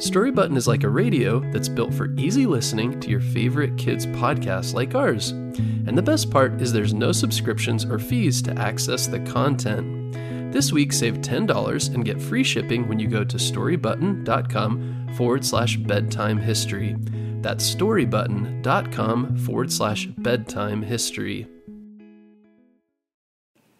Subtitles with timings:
[0.00, 4.06] Story Button is like a radio that's built for easy listening to your favorite kids'
[4.06, 5.32] podcasts like ours.
[5.32, 10.14] And the best part is there's no subscriptions or fees to access the content.
[10.54, 15.76] This week, save $10 and get free shipping when you go to storybutton.com forward slash
[15.76, 16.96] bedtime history.
[17.42, 21.46] That's storybutton.com forward slash bedtime history.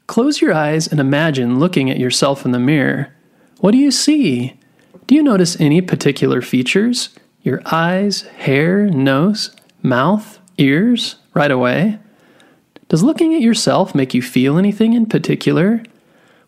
[0.06, 3.16] Close your eyes and imagine looking at yourself in the mirror.
[3.60, 4.59] What do you see?
[5.10, 7.09] Do you notice any particular features?
[7.42, 9.51] Your eyes, hair, nose,
[9.82, 11.98] mouth, ears, right away?
[12.88, 15.82] Does looking at yourself make you feel anything in particular?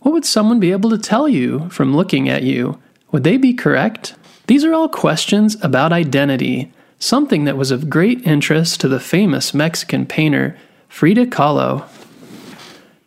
[0.03, 2.81] What would someone be able to tell you from looking at you?
[3.11, 4.15] Would they be correct?
[4.47, 9.53] These are all questions about identity, something that was of great interest to the famous
[9.53, 10.57] Mexican painter
[10.89, 11.89] Frida Kahlo.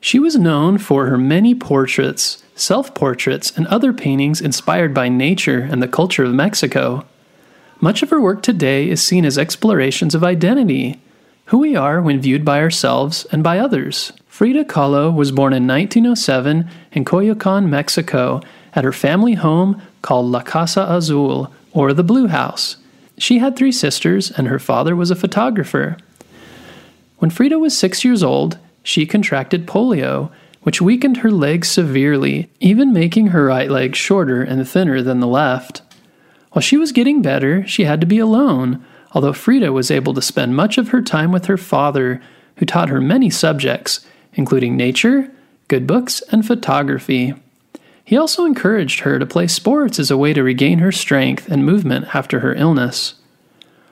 [0.02, 5.60] She was known for her many portraits, self portraits, and other paintings inspired by nature
[5.60, 7.06] and the culture of Mexico.
[7.82, 11.00] Much of her work today is seen as explorations of identity,
[11.46, 14.14] who we are when viewed by ourselves and by others.
[14.28, 18.42] Frida Kahlo was born in 1907 in Coyoacan, Mexico,
[18.74, 22.78] at her family home called La Casa Azul, or the Blue House.
[23.18, 25.98] She had three sisters, and her father was a photographer.
[27.20, 30.32] When Frida was six years old, she contracted polio,
[30.66, 35.28] which weakened her legs severely, even making her right leg shorter and thinner than the
[35.28, 35.84] left.
[36.54, 40.24] While she was getting better, she had to be alone, although Frida was able to
[40.24, 42.20] spend much of her time with her father,
[42.56, 45.32] who taught her many subjects, including nature,
[45.68, 47.36] good books, and photography.
[48.04, 51.64] He also encouraged her to play sports as a way to regain her strength and
[51.64, 53.14] movement after her illness.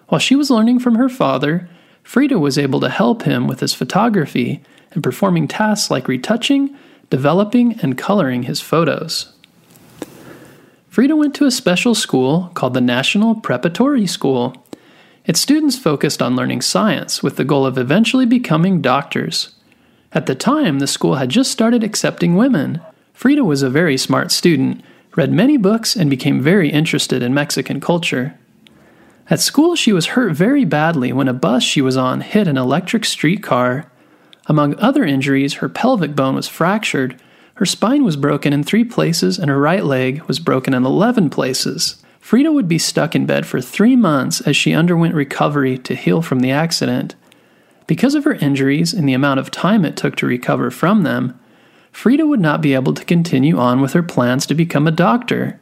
[0.08, 1.70] While she was learning from her father,
[2.03, 6.75] Frida was able to help him with his photography and performing tasks like retouching,
[7.09, 9.34] developing, and coloring his photos.
[10.90, 14.53] Frida went to a special school called the National Preparatory School.
[15.25, 19.56] Its students focused on learning science with the goal of eventually becoming doctors.
[20.12, 22.80] At the time, the school had just started accepting women.
[23.14, 24.84] Frida was a very smart student,
[25.16, 28.38] read many books, and became very interested in Mexican culture.
[29.29, 32.57] At school, she was hurt very badly when a bus she was on hit an
[32.57, 33.89] electric streetcar.
[34.47, 37.19] Among other injuries, her pelvic bone was fractured,
[37.56, 41.29] her spine was broken in three places, and her right leg was broken in 11
[41.29, 42.03] places.
[42.19, 46.22] Frida would be stuck in bed for three months as she underwent recovery to heal
[46.22, 47.16] from the accident.
[47.85, 51.40] Because of her injuries and the amount of time it took to recover from them,
[51.91, 55.59] Frida would not be able to continue on with her plans to become a doctor.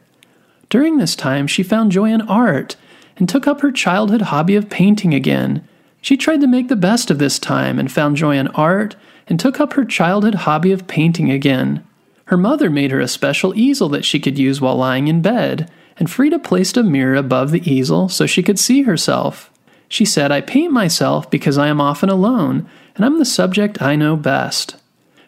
[0.70, 2.76] During this time, she found joy in art
[3.16, 5.66] and took up her childhood hobby of painting again.
[6.00, 8.96] She tried to make the best of this time and found joy in art
[9.26, 11.84] and took up her childhood hobby of painting again.
[12.26, 15.70] Her mother made her a special easel that she could use while lying in bed
[16.02, 19.50] and Frida placed a mirror above the easel so she could see herself.
[19.88, 23.94] She said, I paint myself because I am often alone, and I'm the subject I
[23.94, 24.76] know best.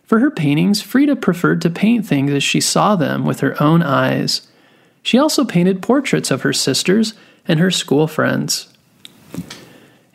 [0.04, 3.82] For her paintings, Frida preferred to paint things as she saw them with her own
[3.82, 4.48] eyes.
[5.02, 7.14] She also painted portraits of her sisters
[7.46, 8.68] and her school friends.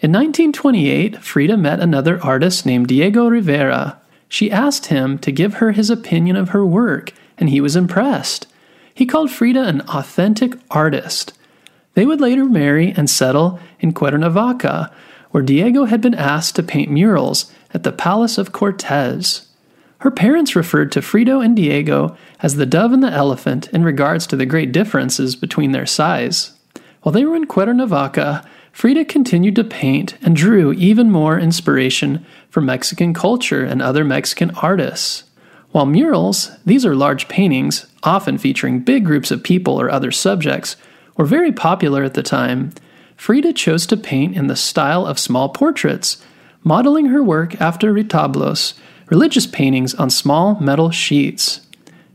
[0.01, 3.99] In 1928, Frida met another artist named Diego Rivera.
[4.29, 8.47] She asked him to give her his opinion of her work, and he was impressed.
[8.93, 11.33] He called Frida an authentic artist.
[11.95, 14.91] They would later marry and settle in Cuernavaca,
[15.31, 19.47] where Diego had been asked to paint murals at the Palace of Cortez.
[19.99, 24.25] Her parents referred to Frida and Diego as the dove and the elephant in regards
[24.27, 26.53] to the great differences between their size.
[27.01, 32.65] While they were in Cuernavaca, Frida continued to paint and drew even more inspiration from
[32.65, 35.23] Mexican culture and other Mexican artists.
[35.71, 40.75] While murals, these are large paintings, often featuring big groups of people or other subjects,
[41.15, 42.71] were very popular at the time,
[43.17, 46.23] Frida chose to paint in the style of small portraits,
[46.63, 48.73] modeling her work after retablos,
[49.07, 51.61] religious paintings on small metal sheets.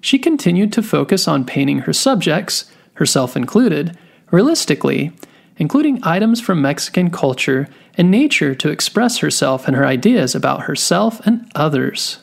[0.00, 3.96] She continued to focus on painting her subjects, herself included,
[4.30, 5.12] realistically,
[5.56, 11.24] including items from Mexican culture and nature to express herself and her ideas about herself
[11.26, 12.18] and others.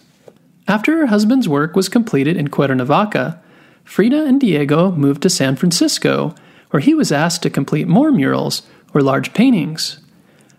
[0.67, 3.41] After her husband's work was completed in Cuernavaca,
[3.83, 6.35] Frida and Diego moved to San Francisco,
[6.69, 8.63] where he was asked to complete more murals
[8.93, 9.99] or large paintings.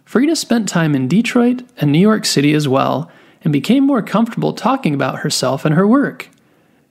[0.04, 3.10] Frida spent time in Detroit and New York City as well,
[3.44, 6.28] and became more comfortable talking about herself and her work.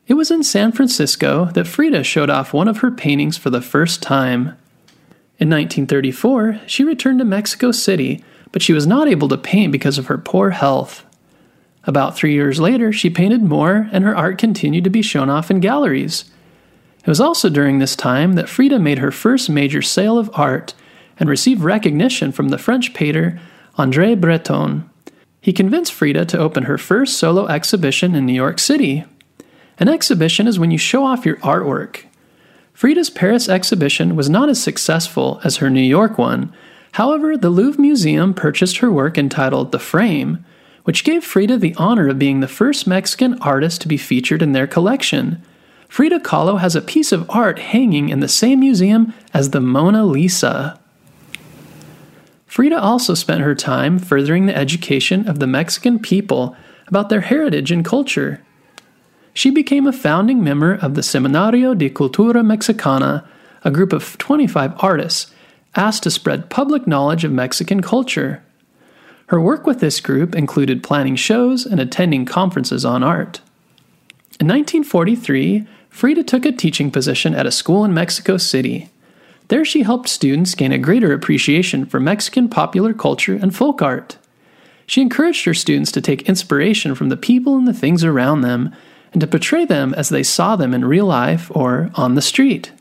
[0.07, 3.61] It was in San Francisco that Frida showed off one of her paintings for the
[3.61, 4.57] first time.
[5.39, 9.97] In 1934, she returned to Mexico City, but she was not able to paint because
[9.97, 11.05] of her poor health.
[11.85, 15.49] About three years later, she painted more, and her art continued to be shown off
[15.49, 16.25] in galleries.
[16.99, 20.75] It was also during this time that Frida made her first major sale of art
[21.19, 23.39] and received recognition from the French painter
[23.77, 24.87] André Breton.
[25.39, 29.05] He convinced Frida to open her first solo exhibition in New York City.
[29.81, 32.03] An exhibition is when you show off your artwork.
[32.71, 36.53] Frida's Paris exhibition was not as successful as her New York one.
[36.91, 40.45] However, the Louvre Museum purchased her work entitled The Frame,
[40.83, 44.51] which gave Frida the honor of being the first Mexican artist to be featured in
[44.51, 45.41] their collection.
[45.89, 50.05] Frida Kahlo has a piece of art hanging in the same museum as the Mona
[50.05, 50.79] Lisa.
[52.45, 56.55] Frida also spent her time furthering the education of the Mexican people
[56.85, 58.43] about their heritage and culture.
[59.33, 63.27] She became a founding member of the Seminario de Cultura Mexicana,
[63.63, 65.31] a group of 25 artists
[65.75, 68.43] asked to spread public knowledge of Mexican culture.
[69.27, 73.39] Her work with this group included planning shows and attending conferences on art.
[74.39, 78.89] In 1943, Frida took a teaching position at a school in Mexico City.
[79.47, 84.17] There, she helped students gain a greater appreciation for Mexican popular culture and folk art.
[84.85, 88.73] She encouraged her students to take inspiration from the people and the things around them
[89.11, 92.71] and to portray them as they saw them in real life or on the street.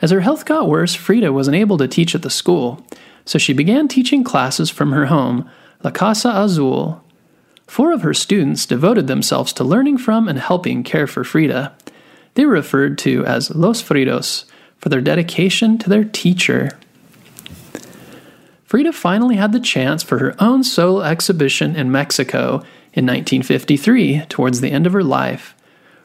[0.00, 2.84] As her health got worse, Frida wasn't able to teach at the school,
[3.24, 5.48] so she began teaching classes from her home,
[5.82, 7.02] La Casa Azul.
[7.66, 11.74] Four of her students devoted themselves to learning from and helping care for Frida.
[12.34, 14.44] They were referred to as Los Fridos
[14.78, 16.78] for their dedication to their teacher.
[18.64, 22.62] Frida finally had the chance for her own solo exhibition in Mexico
[22.92, 25.54] in 1953, towards the end of her life.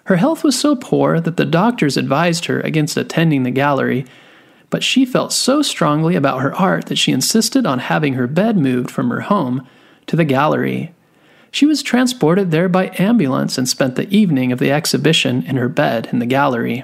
[0.06, 4.06] Her health was so poor that the doctors advised her against attending the gallery
[4.74, 8.58] but she felt so strongly about her art that she insisted on having her bed
[8.58, 9.68] moved from her home
[10.08, 10.92] to the gallery.
[11.52, 15.70] She was transported there by ambulance and spent the evening of the exhibition in her
[15.70, 16.84] bed in the gallery.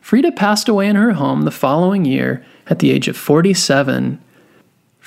[0.00, 4.18] Frida passed away in her home the following year at the age of 47.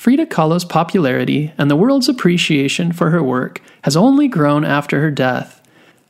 [0.01, 5.11] Frida Kahlo's popularity and the world's appreciation for her work has only grown after her
[5.11, 5.61] death.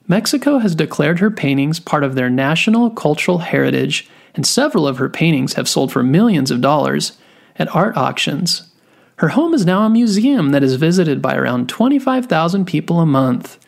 [0.08, 5.10] Mexico has declared her paintings part of their national cultural heritage and several of her
[5.10, 7.18] paintings have sold for millions of dollars
[7.58, 8.72] at art auctions.
[9.18, 13.60] Her home is now a museum that is visited by around 25,000 people a month.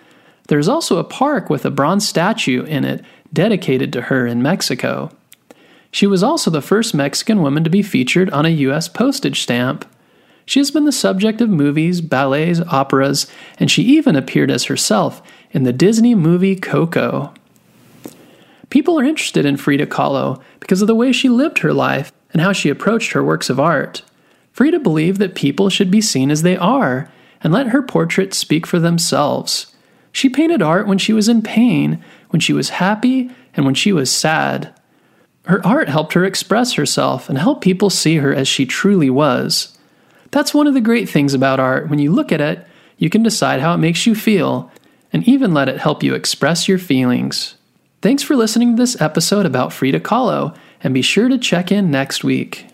[0.48, 3.04] There is also a park with a bronze statue in it
[3.34, 5.12] dedicated to her in Mexico.
[5.92, 8.88] She was also the first Mexican woman to be featured on a U.S.
[8.88, 9.86] postage stamp.
[10.46, 13.28] She has been the subject of movies, ballets, operas,
[13.60, 17.34] and she even appeared as herself in the Disney movie Coco.
[18.70, 22.42] People are interested in Frida Kahlo because of the way she lived her life and
[22.42, 24.02] how she approached her works of art.
[24.52, 27.10] Frida believed that people should be seen as they are
[27.42, 29.76] and let her portraits speak for themselves.
[30.12, 33.92] She painted art when she was in pain, when she was happy, and when she
[33.92, 34.74] was sad.
[35.46, 39.78] Her art helped her express herself and help people see her as she truly was.
[40.34, 41.90] That's one of the great things about art.
[41.90, 42.66] When you look at it,
[42.98, 44.72] you can decide how it makes you feel
[45.14, 47.54] and even let it help you express your feelings.
[48.02, 51.92] Thanks for listening to this episode about Frida Kahlo, and be sure to check in
[51.92, 52.66] next week.